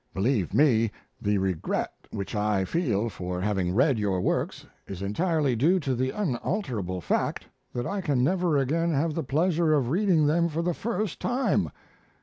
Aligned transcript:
Believe 0.15 0.51
me, 0.51 0.89
the 1.21 1.37
regret 1.37 1.93
which 2.09 2.33
I 2.33 2.65
feel 2.65 3.07
for 3.07 3.39
having 3.39 3.75
read 3.75 3.99
your 3.99 4.19
works 4.19 4.65
is 4.87 5.03
entirely 5.03 5.55
due 5.55 5.79
to 5.79 5.93
the 5.93 6.09
unalterable 6.09 7.01
fact 7.01 7.45
that 7.73 7.85
I 7.85 8.01
can 8.01 8.23
never 8.23 8.57
again 8.57 8.91
have 8.95 9.13
the 9.13 9.21
pleasure 9.23 9.73
of 9.75 9.89
reading 9.89 10.25
them 10.25 10.49
for 10.49 10.63
the 10.63 10.73
first 10.73 11.19
time. 11.19 11.69